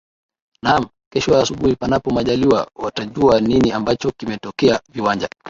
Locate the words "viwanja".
4.89-5.29